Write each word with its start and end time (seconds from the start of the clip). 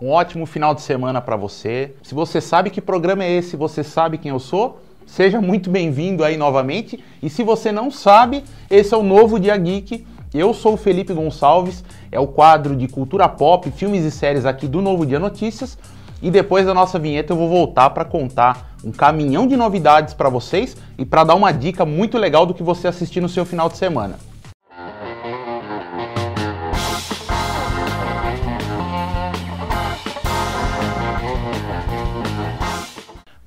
Um 0.00 0.10
ótimo 0.10 0.44
final 0.44 0.74
de 0.74 0.82
semana 0.82 1.20
para 1.20 1.36
você. 1.36 1.94
Se 2.02 2.16
você 2.16 2.40
sabe 2.40 2.68
que 2.68 2.80
programa 2.80 3.22
é 3.22 3.30
esse, 3.30 3.56
você 3.56 3.84
sabe 3.84 4.18
quem 4.18 4.32
eu 4.32 4.40
sou, 4.40 4.80
seja 5.06 5.40
muito 5.40 5.70
bem-vindo 5.70 6.24
aí 6.24 6.36
novamente. 6.36 7.02
E 7.22 7.30
se 7.30 7.44
você 7.44 7.70
não 7.70 7.92
sabe, 7.92 8.42
esse 8.68 8.92
é 8.92 8.96
o 8.96 9.04
novo 9.04 9.38
Dia 9.38 9.56
Geek. 9.56 10.04
Eu 10.34 10.52
sou 10.52 10.74
o 10.74 10.76
Felipe 10.76 11.14
Gonçalves, 11.14 11.84
é 12.10 12.18
o 12.18 12.26
quadro 12.26 12.74
de 12.74 12.88
cultura 12.88 13.28
pop, 13.28 13.70
filmes 13.70 14.04
e 14.04 14.10
séries 14.10 14.44
aqui 14.44 14.66
do 14.66 14.82
Novo 14.82 15.06
Dia 15.06 15.20
Notícias. 15.20 15.78
E 16.20 16.28
depois 16.28 16.66
da 16.66 16.74
nossa 16.74 16.98
vinheta 16.98 17.32
eu 17.32 17.36
vou 17.36 17.48
voltar 17.48 17.90
para 17.90 18.04
contar 18.04 18.74
um 18.84 18.90
caminhão 18.90 19.46
de 19.46 19.56
novidades 19.56 20.12
para 20.12 20.28
vocês 20.28 20.76
e 20.98 21.04
para 21.04 21.22
dar 21.22 21.36
uma 21.36 21.52
dica 21.52 21.86
muito 21.86 22.18
legal 22.18 22.44
do 22.44 22.52
que 22.52 22.64
você 22.64 22.88
assistir 22.88 23.20
no 23.20 23.28
seu 23.28 23.44
final 23.44 23.68
de 23.68 23.76
semana. 23.76 24.18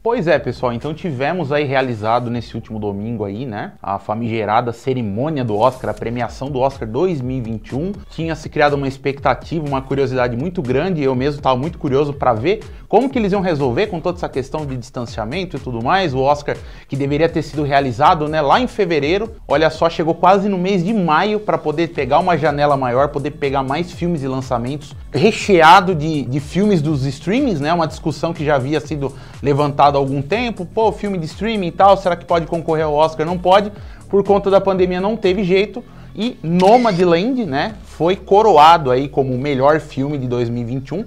Pois 0.10 0.26
é, 0.26 0.40
pessoal, 0.40 0.72
então 0.72 0.94
tivemos 0.94 1.52
aí 1.52 1.66
realizado 1.66 2.30
nesse 2.30 2.56
último 2.56 2.80
domingo 2.80 3.26
aí, 3.26 3.46
né, 3.46 3.74
a 3.84 4.00
famigerada 4.00 4.72
cerimônia 4.72 5.44
do 5.44 5.58
Oscar, 5.58 5.90
a 5.90 5.94
premiação 5.94 6.50
do 6.50 6.60
Oscar 6.60 6.88
2021. 6.88 7.92
Tinha 8.10 8.34
se 8.34 8.48
criado 8.48 8.76
uma 8.76 8.88
expectativa, 8.88 9.68
uma 9.68 9.82
curiosidade 9.82 10.38
muito 10.38 10.62
grande, 10.62 11.04
eu 11.04 11.14
mesmo 11.14 11.40
estava 11.40 11.58
muito 11.58 11.78
curioso 11.78 12.14
para 12.14 12.32
ver 12.34 12.64
como 12.88 13.10
que 13.10 13.20
eles 13.20 13.34
iam 13.34 13.42
resolver 13.42 13.88
com 13.88 14.00
toda 14.00 14.18
essa 14.18 14.30
questão 14.30 14.66
de 14.66 14.78
distanciamento 14.78 15.58
e 15.58 15.60
tudo 15.60 15.84
mais. 15.84 16.14
O 16.14 16.20
Oscar 16.20 16.56
que 16.88 16.96
deveria 16.96 17.28
ter 17.28 17.42
sido 17.42 17.64
realizado, 17.64 18.30
né, 18.30 18.40
lá 18.40 18.62
em 18.62 18.68
fevereiro, 18.68 19.36
olha 19.46 19.70
só, 19.70 19.90
chegou 19.90 20.16
quase 20.16 20.48
no 20.48 20.58
mês 20.58 20.86
de 20.86 20.94
maio 20.94 21.38
para 21.38 21.58
poder 21.58 21.90
pegar 21.90 22.20
uma 22.20 22.38
janela 22.38 22.78
maior, 22.78 23.10
poder 23.10 23.32
pegar 23.32 23.62
mais 23.62 23.92
filmes 23.92 24.24
e 24.24 24.28
lançamentos, 24.30 24.96
recheado 25.12 25.94
de, 25.94 26.24
de 26.24 26.40
filmes 26.40 26.82
dos 26.82 27.06
streamings, 27.06 27.60
né, 27.60 27.74
uma 27.74 27.88
discussão 27.88 28.34
que 28.34 28.46
já 28.46 28.56
havia 28.56 28.80
sido 28.80 29.14
levantada 29.44 29.97
há 29.98 30.00
algum 30.00 30.22
tempo, 30.22 30.66
pô, 30.66 30.92
filme 30.92 31.18
de 31.18 31.26
streaming 31.26 31.68
e 31.68 31.72
tal, 31.72 31.98
será 31.98 32.16
que 32.16 32.26
pode 32.26 32.46
concorrer 32.46 32.86
ao 32.86 32.94
Oscar? 32.94 33.26
Não 33.26 33.38
pode, 33.38 33.72
por 34.10 34.24
conta 34.24 34.50
da 34.50 34.62
pandemia 34.62 35.02
não 35.02 35.18
teve 35.18 35.44
jeito. 35.44 35.84
E 36.16 36.38
Nomadland, 36.42 37.46
né, 37.46 37.76
foi 37.84 38.16
coroado 38.16 38.90
aí 38.90 39.08
como 39.08 39.34
o 39.34 39.38
melhor 39.38 39.80
filme 39.80 40.18
de 40.18 40.28
2021. 40.28 41.06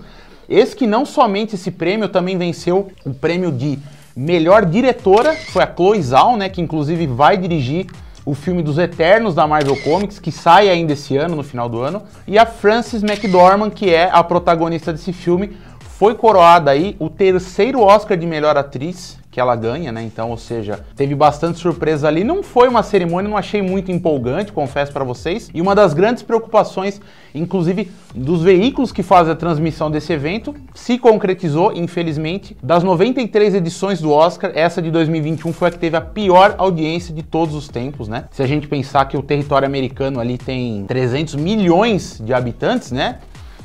Esse 0.48 0.74
que 0.74 0.86
não 0.86 1.06
somente 1.06 1.54
esse 1.54 1.70
prêmio 1.70 2.08
também 2.08 2.36
venceu 2.36 2.88
o 3.04 3.14
prêmio 3.14 3.50
de 3.50 3.78
melhor 4.14 4.64
diretora, 4.64 5.34
foi 5.34 5.62
a 5.62 5.72
Chloe 5.74 6.02
Zhao, 6.02 6.36
né, 6.36 6.48
que 6.48 6.60
inclusive 6.60 7.06
vai 7.06 7.36
dirigir 7.36 7.86
o 8.24 8.34
filme 8.34 8.62
dos 8.62 8.78
Eternos 8.78 9.34
da 9.34 9.46
Marvel 9.46 9.76
Comics, 9.82 10.18
que 10.18 10.30
sai 10.30 10.68
ainda 10.68 10.92
esse 10.92 11.16
ano, 11.16 11.34
no 11.34 11.42
final 11.42 11.68
do 11.68 11.80
ano, 11.80 12.02
e 12.26 12.38
a 12.38 12.44
Frances 12.44 13.02
McDormand, 13.02 13.70
que 13.70 13.92
é 13.92 14.10
a 14.12 14.22
protagonista 14.22 14.92
desse 14.92 15.12
filme, 15.12 15.56
foi 16.00 16.14
coroada 16.14 16.70
aí 16.70 16.96
o 16.98 17.10
terceiro 17.10 17.82
Oscar 17.82 18.16
de 18.16 18.26
melhor 18.26 18.56
atriz 18.56 19.18
que 19.30 19.38
ela 19.38 19.54
ganha, 19.54 19.92
né? 19.92 20.02
Então, 20.02 20.30
ou 20.30 20.38
seja, 20.38 20.80
teve 20.96 21.14
bastante 21.14 21.58
surpresa 21.58 22.08
ali. 22.08 22.24
Não 22.24 22.42
foi 22.42 22.68
uma 22.68 22.82
cerimônia, 22.82 23.28
não 23.28 23.36
achei 23.36 23.60
muito 23.60 23.92
empolgante, 23.92 24.50
confesso 24.50 24.94
para 24.94 25.04
vocês. 25.04 25.50
E 25.52 25.60
uma 25.60 25.74
das 25.74 25.92
grandes 25.92 26.22
preocupações, 26.22 27.02
inclusive 27.34 27.92
dos 28.14 28.42
veículos 28.42 28.92
que 28.92 29.02
fazem 29.02 29.34
a 29.34 29.36
transmissão 29.36 29.90
desse 29.90 30.10
evento, 30.10 30.54
se 30.74 30.96
concretizou, 30.96 31.70
infelizmente. 31.70 32.56
Das 32.62 32.82
93 32.82 33.54
edições 33.54 34.00
do 34.00 34.10
Oscar, 34.10 34.52
essa 34.54 34.80
de 34.80 34.90
2021 34.90 35.52
foi 35.52 35.68
a 35.68 35.70
que 35.70 35.78
teve 35.78 35.98
a 35.98 36.00
pior 36.00 36.54
audiência 36.56 37.14
de 37.14 37.22
todos 37.22 37.54
os 37.54 37.68
tempos, 37.68 38.08
né? 38.08 38.24
Se 38.30 38.42
a 38.42 38.46
gente 38.46 38.66
pensar 38.66 39.04
que 39.04 39.18
o 39.18 39.22
território 39.22 39.66
americano 39.66 40.18
ali 40.18 40.38
tem 40.38 40.82
300 40.86 41.34
milhões 41.34 42.18
de 42.24 42.32
habitantes, 42.32 42.90
né? 42.90 43.18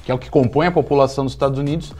Que 0.03 0.11
é 0.11 0.13
o 0.13 0.17
que 0.17 0.29
compõe 0.29 0.67
a 0.67 0.71
população 0.71 1.23
dos 1.23 1.31
Estados 1.31 1.57
Unidos 1.57 1.93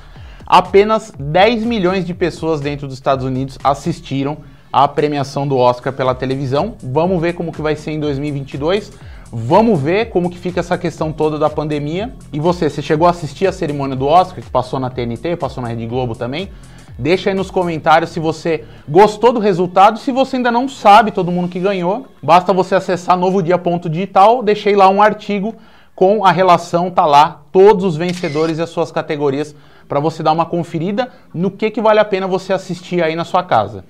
apenas 0.45 1.11
10 1.17 1.63
milhões 1.63 2.05
de 2.05 2.13
pessoas 2.13 2.61
dentro 2.61 2.87
dos 2.87 2.95
Estados 2.95 3.25
Unidos 3.25 3.57
assistiram 3.63 4.37
à 4.71 4.87
premiação 4.87 5.47
do 5.47 5.57
Oscar 5.57 5.93
pela 5.93 6.13
televisão. 6.13 6.75
Vamos 6.83 7.21
ver 7.21 7.33
como 7.33 7.51
que 7.51 7.61
vai 7.61 7.75
ser 7.75 7.91
em 7.91 7.99
2022. 7.99 8.91
Vamos 9.31 9.79
ver 9.79 10.09
como 10.09 10.29
que 10.29 10.37
fica 10.37 10.59
essa 10.59 10.77
questão 10.77 11.11
toda 11.11 11.39
da 11.39 11.49
pandemia. 11.49 12.13
E 12.31 12.39
você, 12.39 12.69
você 12.69 12.81
chegou 12.81 13.07
a 13.07 13.11
assistir 13.11 13.47
a 13.47 13.51
cerimônia 13.51 13.95
do 13.95 14.05
Oscar, 14.05 14.43
que 14.43 14.49
passou 14.49 14.79
na 14.79 14.89
TNT, 14.89 15.35
passou 15.35 15.63
na 15.63 15.69
Rede 15.69 15.87
Globo 15.87 16.15
também? 16.15 16.49
Deixa 16.97 17.29
aí 17.29 17.35
nos 17.35 17.51
comentários 17.51 18.11
se 18.11 18.19
você 18.19 18.63
gostou 18.87 19.33
do 19.33 19.39
resultado. 19.39 19.99
Se 19.99 20.11
você 20.11 20.37
ainda 20.37 20.51
não 20.51 20.69
sabe 20.69 21.11
todo 21.11 21.31
mundo 21.31 21.49
que 21.49 21.59
ganhou, 21.59 22.07
basta 22.23 22.53
você 22.53 22.75
acessar 22.75 23.17
novodia.digital. 23.17 24.41
Deixei 24.41 24.75
lá 24.75 24.87
um 24.89 25.01
artigo 25.01 25.55
com 25.93 26.25
a 26.25 26.31
relação, 26.31 26.91
tá 26.91 27.05
lá, 27.05 27.41
todos 27.51 27.83
os 27.85 27.97
vencedores 27.97 28.57
e 28.57 28.61
as 28.61 28.69
suas 28.69 28.91
categorias 28.91 29.55
para 29.87 29.99
você 29.99 30.23
dar 30.23 30.31
uma 30.31 30.45
conferida 30.45 31.11
no 31.33 31.51
que, 31.51 31.69
que 31.71 31.81
vale 31.81 31.99
a 31.99 32.05
pena 32.05 32.27
você 32.27 32.53
assistir 32.53 33.03
aí 33.03 33.15
na 33.15 33.23
sua 33.23 33.43
casa. 33.43 33.83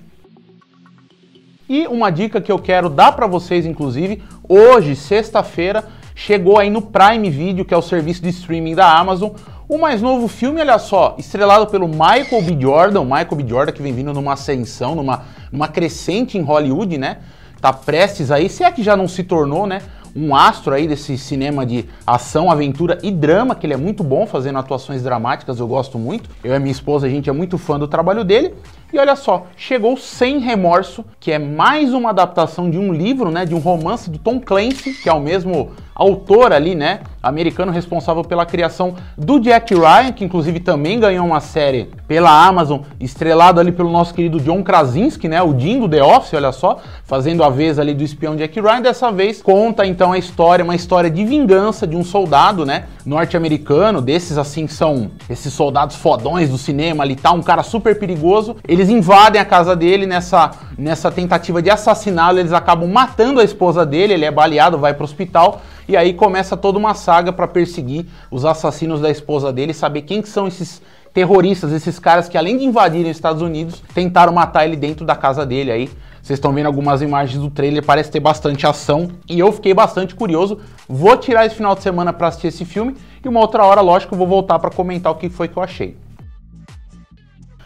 E 1.68 1.86
uma 1.88 2.10
dica 2.10 2.40
que 2.40 2.52
eu 2.52 2.58
quero 2.58 2.88
dar 2.88 3.12
para 3.12 3.26
vocês, 3.26 3.66
inclusive, 3.66 4.22
hoje, 4.48 4.94
sexta-feira, 4.94 5.84
chegou 6.14 6.58
aí 6.58 6.70
no 6.70 6.80
Prime 6.80 7.28
Video, 7.28 7.64
que 7.64 7.74
é 7.74 7.76
o 7.76 7.82
serviço 7.82 8.22
de 8.22 8.28
streaming 8.28 8.76
da 8.76 8.96
Amazon, 8.96 9.30
o 9.68 9.78
mais 9.78 10.00
novo 10.00 10.28
filme, 10.28 10.60
olha 10.60 10.78
só, 10.78 11.16
estrelado 11.18 11.66
pelo 11.66 11.88
Michael 11.88 12.42
B. 12.42 12.56
Jordan, 12.60 13.02
Michael 13.02 13.34
B. 13.34 13.48
Jordan 13.48 13.72
que 13.72 13.82
vem 13.82 13.92
vindo 13.92 14.12
numa 14.12 14.34
ascensão, 14.34 14.94
numa, 14.94 15.24
numa 15.50 15.66
crescente 15.66 16.38
em 16.38 16.42
Hollywood, 16.42 16.96
né? 16.96 17.18
Tá 17.60 17.72
prestes 17.72 18.30
aí, 18.30 18.48
se 18.48 18.62
é 18.62 18.70
que 18.70 18.84
já 18.84 18.96
não 18.96 19.08
se 19.08 19.24
tornou, 19.24 19.66
né? 19.66 19.82
Um 20.16 20.34
astro 20.34 20.72
aí 20.74 20.88
desse 20.88 21.18
cinema 21.18 21.66
de 21.66 21.84
ação, 22.06 22.50
aventura 22.50 22.98
e 23.02 23.10
drama, 23.10 23.54
que 23.54 23.66
ele 23.66 23.74
é 23.74 23.76
muito 23.76 24.02
bom 24.02 24.26
fazendo 24.26 24.58
atuações 24.58 25.02
dramáticas, 25.02 25.60
eu 25.60 25.68
gosto 25.68 25.98
muito. 25.98 26.30
Eu 26.42 26.54
e 26.54 26.58
minha 26.58 26.72
esposa, 26.72 27.06
a 27.06 27.10
gente 27.10 27.28
é 27.28 27.32
muito 27.32 27.58
fã 27.58 27.78
do 27.78 27.86
trabalho 27.86 28.24
dele. 28.24 28.54
E 28.92 28.98
olha 28.98 29.14
só, 29.14 29.46
chegou 29.56 29.96
Sem 29.96 30.38
Remorso, 30.38 31.04
que 31.20 31.30
é 31.30 31.38
mais 31.38 31.92
uma 31.92 32.10
adaptação 32.10 32.70
de 32.70 32.78
um 32.78 32.92
livro, 32.92 33.30
né, 33.30 33.44
de 33.44 33.54
um 33.54 33.58
romance 33.58 34.08
do 34.08 34.18
Tom 34.18 34.40
Clancy, 34.40 34.94
que 34.94 35.08
é 35.08 35.12
o 35.12 35.20
mesmo 35.20 35.72
autor 35.96 36.52
ali, 36.52 36.74
né, 36.74 37.00
americano 37.22 37.72
responsável 37.72 38.22
pela 38.22 38.44
criação 38.44 38.94
do 39.16 39.40
Jack 39.40 39.74
Ryan, 39.74 40.12
que 40.12 40.24
inclusive 40.24 40.60
também 40.60 41.00
ganhou 41.00 41.26
uma 41.26 41.40
série 41.40 41.88
pela 42.06 42.30
Amazon, 42.46 42.80
estrelado 43.00 43.58
ali 43.58 43.72
pelo 43.72 43.90
nosso 43.90 44.12
querido 44.12 44.38
John 44.38 44.62
Krasinski, 44.62 45.26
né, 45.26 45.42
o 45.42 45.58
Jim 45.58 45.80
do 45.80 45.88
The 45.88 46.04
Office, 46.04 46.34
olha 46.34 46.52
só, 46.52 46.78
fazendo 47.04 47.42
a 47.42 47.48
vez 47.48 47.78
ali 47.78 47.94
do 47.94 48.04
espião 48.04 48.36
Jack 48.36 48.60
Ryan. 48.60 48.82
Dessa 48.82 49.10
vez 49.10 49.40
conta 49.40 49.86
então 49.86 50.12
a 50.12 50.18
história, 50.18 50.62
uma 50.62 50.74
história 50.74 51.10
de 51.10 51.24
vingança 51.24 51.86
de 51.86 51.96
um 51.96 52.04
soldado, 52.04 52.66
né, 52.66 52.84
norte-americano, 53.06 54.02
desses 54.02 54.36
assim 54.36 54.66
são 54.68 55.10
esses 55.30 55.52
soldados 55.52 55.96
fodões 55.96 56.50
do 56.50 56.58
cinema 56.58 57.02
ali, 57.02 57.16
tá, 57.16 57.32
um 57.32 57.42
cara 57.42 57.62
super 57.62 57.98
perigoso. 57.98 58.56
Eles 58.68 58.90
invadem 58.90 59.40
a 59.40 59.44
casa 59.44 59.74
dele 59.74 60.04
nessa 60.04 60.50
nessa 60.76 61.10
tentativa 61.10 61.62
de 61.62 61.70
assassiná-lo, 61.70 62.38
eles 62.38 62.52
acabam 62.52 62.86
matando 62.90 63.40
a 63.40 63.44
esposa 63.44 63.86
dele, 63.86 64.12
ele 64.12 64.26
é 64.26 64.30
baleado, 64.30 64.76
vai 64.76 64.92
para 64.92 65.02
o 65.02 65.04
hospital 65.04 65.62
e 65.88 65.96
aí 65.96 66.12
começa 66.12 66.56
toda 66.56 66.78
uma 66.78 66.94
saga 66.94 67.32
para 67.32 67.46
perseguir 67.46 68.06
os 68.30 68.44
assassinos 68.44 69.00
da 69.00 69.10
esposa 69.10 69.52
dele, 69.52 69.72
saber 69.72 70.02
quem 70.02 70.20
que 70.20 70.28
são 70.28 70.46
esses 70.46 70.82
terroristas, 71.12 71.72
esses 71.72 71.98
caras 71.98 72.28
que 72.28 72.36
além 72.36 72.58
de 72.58 72.64
invadirem 72.64 73.10
os 73.10 73.16
Estados 73.16 73.40
Unidos, 73.40 73.82
tentaram 73.94 74.32
matar 74.32 74.66
ele 74.66 74.76
dentro 74.76 75.06
da 75.06 75.16
casa 75.16 75.46
dele 75.46 75.70
aí. 75.70 75.90
Vocês 76.22 76.38
estão 76.38 76.52
vendo 76.52 76.66
algumas 76.66 77.00
imagens 77.00 77.40
do 77.40 77.48
trailer, 77.48 77.84
parece 77.84 78.10
ter 78.10 78.20
bastante 78.20 78.66
ação 78.66 79.08
e 79.28 79.38
eu 79.38 79.52
fiquei 79.52 79.72
bastante 79.72 80.14
curioso. 80.14 80.58
Vou 80.88 81.16
tirar 81.16 81.46
esse 81.46 81.54
final 81.54 81.74
de 81.74 81.82
semana 81.82 82.12
para 82.12 82.28
assistir 82.28 82.48
esse 82.48 82.64
filme 82.64 82.96
e 83.24 83.28
uma 83.28 83.40
outra 83.40 83.64
hora, 83.64 83.80
lógico, 83.80 84.16
vou 84.16 84.26
voltar 84.26 84.58
para 84.58 84.70
comentar 84.70 85.12
o 85.12 85.14
que 85.14 85.28
foi 85.28 85.46
que 85.48 85.56
eu 85.56 85.62
achei. 85.62 85.96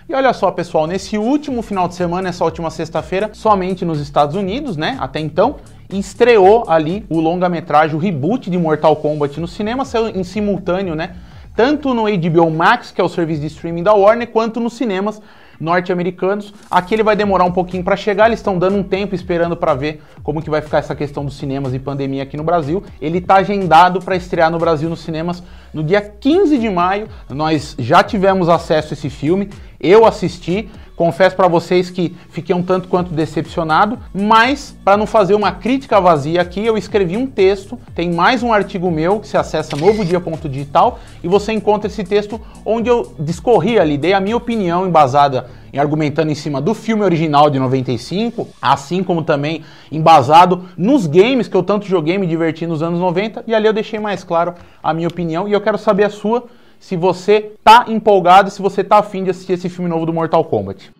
E 0.08 0.14
olha 0.14 0.32
só, 0.32 0.50
pessoal, 0.50 0.86
nesse 0.86 1.16
último 1.16 1.62
final 1.62 1.86
de 1.86 1.94
semana, 1.94 2.28
essa 2.28 2.44
última 2.44 2.68
sexta-feira, 2.68 3.30
somente 3.32 3.84
nos 3.84 4.00
Estados 4.00 4.34
Unidos, 4.34 4.76
né? 4.76 4.96
Até 5.00 5.20
então, 5.20 5.56
estreou 5.98 6.64
ali 6.68 7.04
o 7.08 7.20
longa-metragem, 7.20 7.96
o 7.96 7.98
reboot 7.98 8.50
de 8.50 8.58
Mortal 8.58 8.96
Kombat 8.96 9.40
no 9.40 9.48
cinema, 9.48 9.84
saiu 9.84 10.08
em 10.08 10.24
simultâneo, 10.24 10.94
né? 10.94 11.16
Tanto 11.54 11.92
no 11.92 12.04
HBO 12.04 12.50
Max, 12.50 12.90
que 12.90 13.00
é 13.00 13.04
o 13.04 13.08
serviço 13.08 13.40
de 13.40 13.48
streaming 13.48 13.82
da 13.82 13.92
Warner, 13.92 14.28
quanto 14.28 14.60
nos 14.60 14.74
cinemas 14.74 15.20
norte-americanos. 15.60 16.54
Aqui 16.70 16.94
ele 16.94 17.02
vai 17.02 17.14
demorar 17.14 17.44
um 17.44 17.52
pouquinho 17.52 17.84
para 17.84 17.96
chegar, 17.96 18.26
eles 18.26 18.38
estão 18.38 18.58
dando 18.58 18.76
um 18.76 18.82
tempo 18.82 19.14
esperando 19.14 19.56
para 19.56 19.74
ver 19.74 20.02
como 20.22 20.42
que 20.42 20.48
vai 20.48 20.62
ficar 20.62 20.78
essa 20.78 20.94
questão 20.94 21.24
dos 21.24 21.36
cinemas 21.36 21.74
e 21.74 21.78
pandemia 21.78 22.22
aqui 22.22 22.36
no 22.36 22.42
Brasil. 22.42 22.82
Ele 23.00 23.18
está 23.18 23.36
agendado 23.36 24.00
para 24.00 24.16
estrear 24.16 24.50
no 24.50 24.58
Brasil 24.58 24.88
nos 24.88 25.00
cinemas 25.00 25.42
no 25.72 25.84
dia 25.84 26.00
15 26.00 26.58
de 26.58 26.70
maio. 26.70 27.08
Nós 27.28 27.76
já 27.78 28.02
tivemos 28.02 28.48
acesso 28.48 28.94
a 28.94 28.94
esse 28.94 29.10
filme, 29.10 29.50
eu 29.80 30.04
assisti, 30.04 30.68
Confesso 31.00 31.34
para 31.34 31.48
vocês 31.48 31.88
que 31.88 32.14
fiquei 32.28 32.54
um 32.54 32.62
tanto 32.62 32.86
quanto 32.86 33.14
decepcionado, 33.14 33.98
mas 34.12 34.76
para 34.84 34.98
não 34.98 35.06
fazer 35.06 35.34
uma 35.34 35.50
crítica 35.50 35.98
vazia 35.98 36.42
aqui, 36.42 36.62
eu 36.62 36.76
escrevi 36.76 37.16
um 37.16 37.26
texto, 37.26 37.78
tem 37.94 38.12
mais 38.12 38.42
um 38.42 38.52
artigo 38.52 38.90
meu 38.90 39.18
que 39.18 39.26
se 39.26 39.34
acessa 39.34 39.74
novodia.digital 39.76 41.00
e 41.24 41.26
você 41.26 41.54
encontra 41.54 41.88
esse 41.88 42.04
texto 42.04 42.38
onde 42.66 42.90
eu 42.90 43.14
discorri 43.18 43.78
ali, 43.78 43.96
dei 43.96 44.12
a 44.12 44.20
minha 44.20 44.36
opinião 44.36 44.86
embasada 44.86 45.46
em 45.72 45.78
argumentando 45.78 46.30
em 46.30 46.34
cima 46.34 46.60
do 46.60 46.74
filme 46.74 47.02
original 47.02 47.48
de 47.48 47.58
95, 47.58 48.46
assim 48.60 49.02
como 49.02 49.22
também 49.22 49.64
embasado 49.90 50.68
nos 50.76 51.06
games 51.06 51.48
que 51.48 51.56
eu 51.56 51.62
tanto 51.62 51.86
joguei 51.86 52.18
me 52.18 52.26
diverti 52.26 52.66
nos 52.66 52.82
anos 52.82 53.00
90, 53.00 53.44
e 53.46 53.54
ali 53.54 53.66
eu 53.66 53.72
deixei 53.72 53.98
mais 53.98 54.22
claro 54.22 54.52
a 54.82 54.92
minha 54.92 55.08
opinião 55.08 55.48
e 55.48 55.52
eu 55.54 55.62
quero 55.62 55.78
saber 55.78 56.04
a 56.04 56.10
sua 56.10 56.44
se 56.80 56.96
você 56.96 57.52
tá 57.62 57.84
empolgado 57.86 58.50
se 58.50 58.60
você 58.60 58.82
tá 58.82 58.98
afim 58.98 59.22
de 59.22 59.30
assistir 59.30 59.52
esse 59.52 59.68
filme 59.68 59.88
novo 59.88 60.04
do 60.04 60.12
Mortal 60.12 60.44
Kombat. 60.44 60.90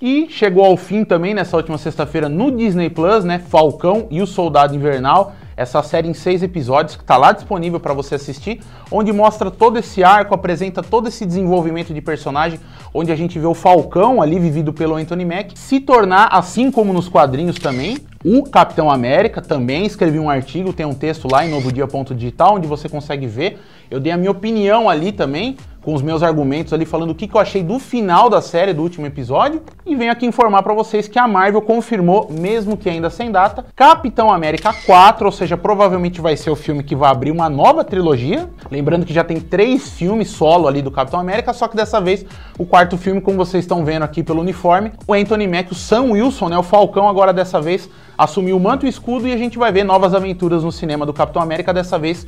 E 0.00 0.28
chegou 0.30 0.64
ao 0.64 0.76
fim 0.76 1.04
também 1.04 1.34
nessa 1.34 1.56
última 1.56 1.76
sexta-feira 1.76 2.28
no 2.28 2.52
Disney 2.52 2.88
Plus, 2.88 3.24
né? 3.24 3.40
Falcão 3.40 4.06
e 4.10 4.22
o 4.22 4.26
Soldado 4.26 4.74
Invernal 4.74 5.34
essa 5.58 5.82
série 5.82 6.08
em 6.08 6.14
seis 6.14 6.40
episódios 6.40 6.94
que 6.94 7.02
está 7.02 7.16
lá 7.16 7.32
disponível 7.32 7.80
para 7.80 7.92
você 7.92 8.14
assistir, 8.14 8.60
onde 8.92 9.12
mostra 9.12 9.50
todo 9.50 9.76
esse 9.76 10.04
arco, 10.04 10.32
apresenta 10.32 10.84
todo 10.84 11.08
esse 11.08 11.26
desenvolvimento 11.26 11.92
de 11.92 12.00
personagem, 12.00 12.60
onde 12.94 13.10
a 13.10 13.16
gente 13.16 13.40
vê 13.40 13.46
o 13.46 13.54
Falcão 13.54 14.22
ali 14.22 14.38
vivido 14.38 14.72
pelo 14.72 14.94
Anthony 14.94 15.24
Mack 15.24 15.58
se 15.58 15.80
tornar, 15.80 16.28
assim 16.30 16.70
como 16.70 16.92
nos 16.92 17.08
quadrinhos 17.08 17.58
também, 17.58 17.98
o 18.36 18.42
Capitão 18.42 18.90
América. 18.90 19.40
Também 19.40 19.86
escrevi 19.86 20.18
um 20.18 20.28
artigo, 20.28 20.72
tem 20.72 20.84
um 20.84 20.92
texto 20.92 21.26
lá 21.30 21.46
em 21.46 21.50
novodia.digital 21.50 22.56
onde 22.56 22.66
você 22.66 22.88
consegue 22.88 23.26
ver. 23.26 23.58
Eu 23.90 23.98
dei 23.98 24.12
a 24.12 24.18
minha 24.18 24.30
opinião 24.30 24.88
ali 24.88 25.12
também 25.12 25.56
com 25.82 25.94
os 25.94 26.02
meus 26.02 26.22
argumentos 26.22 26.72
ali, 26.72 26.84
falando 26.84 27.10
o 27.10 27.14
que, 27.14 27.26
que 27.26 27.34
eu 27.34 27.40
achei 27.40 27.62
do 27.62 27.78
final 27.78 28.28
da 28.28 28.40
série, 28.40 28.72
do 28.72 28.82
último 28.82 29.06
episódio. 29.06 29.62
E 29.86 29.94
venho 29.94 30.12
aqui 30.12 30.26
informar 30.26 30.62
para 30.62 30.74
vocês 30.74 31.08
que 31.08 31.18
a 31.18 31.26
Marvel 31.26 31.62
confirmou, 31.62 32.28
mesmo 32.30 32.76
que 32.76 32.88
ainda 32.88 33.08
sem 33.10 33.30
data, 33.30 33.64
Capitão 33.74 34.30
América 34.30 34.72
4, 34.72 35.24
ou 35.24 35.32
seja, 35.32 35.56
provavelmente 35.56 36.20
vai 36.20 36.36
ser 36.36 36.50
o 36.50 36.56
filme 36.56 36.82
que 36.82 36.94
vai 36.94 37.10
abrir 37.10 37.30
uma 37.30 37.48
nova 37.48 37.84
trilogia. 37.84 38.48
Lembrando 38.70 39.06
que 39.06 39.14
já 39.14 39.24
tem 39.24 39.40
três 39.40 39.90
filmes 39.90 40.28
solo 40.30 40.68
ali 40.68 40.82
do 40.82 40.90
Capitão 40.90 41.20
América, 41.20 41.52
só 41.52 41.68
que 41.68 41.76
dessa 41.76 42.00
vez 42.00 42.24
o 42.58 42.66
quarto 42.66 42.98
filme, 42.98 43.20
como 43.20 43.36
vocês 43.36 43.64
estão 43.64 43.84
vendo 43.84 44.02
aqui 44.02 44.22
pelo 44.22 44.40
uniforme, 44.40 44.92
o 45.06 45.14
Anthony 45.14 45.46
Mack, 45.46 45.72
o 45.72 45.74
Sam 45.74 46.12
Wilson, 46.12 46.48
né, 46.48 46.58
o 46.58 46.62
Falcão, 46.62 47.08
agora 47.08 47.32
dessa 47.32 47.60
vez 47.60 47.88
assumiu 48.18 48.56
o 48.56 48.60
manto 48.60 48.84
e 48.84 48.88
escudo 48.88 49.28
e 49.28 49.32
a 49.32 49.36
gente 49.36 49.56
vai 49.56 49.70
ver 49.70 49.84
novas 49.84 50.12
aventuras 50.12 50.64
no 50.64 50.72
cinema 50.72 51.06
do 51.06 51.12
Capitão 51.12 51.40
América, 51.40 51.72
dessa 51.72 51.98
vez 51.98 52.26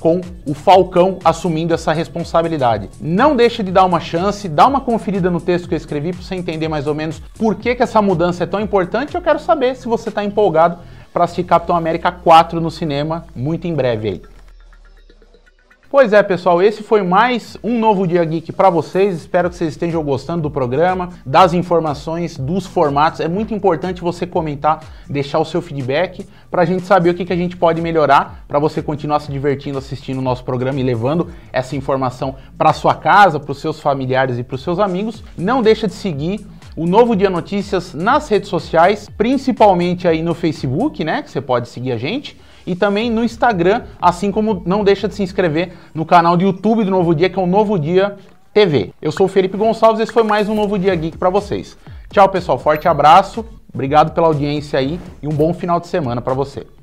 com 0.00 0.20
o 0.46 0.54
Falcão 0.54 1.18
assumindo 1.24 1.74
essa 1.74 1.92
responsabilidade. 1.92 2.88
Não 3.00 3.36
deixe 3.36 3.62
de 3.62 3.70
dar 3.70 3.84
uma 3.84 4.00
chance, 4.00 4.48
dá 4.48 4.66
uma 4.66 4.80
conferida 4.80 5.30
no 5.30 5.40
texto 5.40 5.68
que 5.68 5.74
eu 5.74 5.78
escrevi 5.78 6.12
para 6.12 6.22
você 6.22 6.34
entender 6.34 6.68
mais 6.68 6.86
ou 6.86 6.94
menos 6.94 7.20
por 7.38 7.56
que, 7.56 7.74
que 7.74 7.82
essa 7.82 8.00
mudança 8.00 8.44
é 8.44 8.46
tão 8.46 8.60
importante. 8.60 9.14
Eu 9.14 9.22
quero 9.22 9.38
saber 9.38 9.76
se 9.76 9.88
você 9.88 10.08
está 10.08 10.24
empolgado 10.24 10.78
para 11.12 11.24
assistir 11.24 11.44
Capitão 11.44 11.76
América 11.76 12.12
4 12.12 12.60
no 12.60 12.70
cinema 12.70 13.26
muito 13.34 13.66
em 13.66 13.74
breve 13.74 14.08
aí. 14.08 14.37
Pois 15.90 16.12
é, 16.12 16.22
pessoal, 16.22 16.62
esse 16.62 16.82
foi 16.82 17.02
mais 17.02 17.56
um 17.64 17.78
novo 17.78 18.06
Dia 18.06 18.22
Geek 18.22 18.52
para 18.52 18.68
vocês. 18.68 19.16
Espero 19.16 19.48
que 19.48 19.56
vocês 19.56 19.70
estejam 19.70 20.04
gostando 20.04 20.42
do 20.42 20.50
programa, 20.50 21.08
das 21.24 21.54
informações, 21.54 22.36
dos 22.36 22.66
formatos. 22.66 23.20
É 23.20 23.26
muito 23.26 23.54
importante 23.54 24.02
você 24.02 24.26
comentar, 24.26 24.80
deixar 25.08 25.38
o 25.38 25.46
seu 25.46 25.62
feedback 25.62 26.28
para 26.50 26.60
a 26.60 26.64
gente 26.66 26.82
saber 26.82 27.08
o 27.08 27.14
que, 27.14 27.24
que 27.24 27.32
a 27.32 27.36
gente 27.36 27.56
pode 27.56 27.80
melhorar 27.80 28.44
para 28.46 28.58
você 28.58 28.82
continuar 28.82 29.20
se 29.20 29.32
divertindo 29.32 29.78
assistindo 29.78 30.18
o 30.18 30.22
nosso 30.22 30.44
programa 30.44 30.78
e 30.78 30.82
levando 30.82 31.30
essa 31.50 31.74
informação 31.74 32.36
para 32.58 32.74
sua 32.74 32.94
casa, 32.94 33.40
para 33.40 33.52
os 33.52 33.58
seus 33.58 33.80
familiares 33.80 34.38
e 34.38 34.42
para 34.42 34.56
os 34.56 34.62
seus 34.62 34.78
amigos. 34.78 35.24
Não 35.38 35.62
deixa 35.62 35.86
de 35.86 35.94
seguir 35.94 36.46
o 36.76 36.86
Novo 36.86 37.16
Dia 37.16 37.30
Notícias 37.30 37.94
nas 37.94 38.28
redes 38.28 38.50
sociais, 38.50 39.08
principalmente 39.16 40.06
aí 40.06 40.20
no 40.20 40.34
Facebook, 40.34 41.02
né, 41.02 41.22
que 41.22 41.30
você 41.30 41.40
pode 41.40 41.66
seguir 41.70 41.92
a 41.92 41.96
gente 41.96 42.36
e 42.68 42.76
também 42.76 43.10
no 43.10 43.24
Instagram, 43.24 43.84
assim 44.00 44.30
como 44.30 44.62
não 44.66 44.84
deixa 44.84 45.08
de 45.08 45.14
se 45.14 45.22
inscrever 45.22 45.72
no 45.94 46.04
canal 46.04 46.36
do 46.36 46.44
YouTube 46.44 46.84
do 46.84 46.90
Novo 46.90 47.14
Dia, 47.14 47.30
que 47.30 47.38
é 47.38 47.42
o 47.42 47.46
Novo 47.46 47.78
Dia 47.78 48.16
TV. 48.52 48.92
Eu 49.00 49.10
sou 49.10 49.24
o 49.24 49.28
Felipe 49.28 49.56
Gonçalves, 49.56 50.00
esse 50.00 50.12
foi 50.12 50.22
mais 50.22 50.50
um 50.50 50.54
Novo 50.54 50.78
Dia 50.78 50.94
Geek 50.94 51.16
para 51.16 51.30
vocês. 51.30 51.78
Tchau, 52.10 52.28
pessoal, 52.28 52.58
forte 52.58 52.86
abraço, 52.86 53.42
obrigado 53.72 54.12
pela 54.12 54.26
audiência 54.26 54.78
aí 54.78 55.00
e 55.22 55.26
um 55.26 55.32
bom 55.32 55.54
final 55.54 55.80
de 55.80 55.86
semana 55.86 56.20
para 56.20 56.34
você. 56.34 56.77